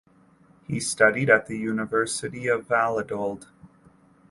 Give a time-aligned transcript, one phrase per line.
[0.65, 3.45] He studied at the University of Valladolid.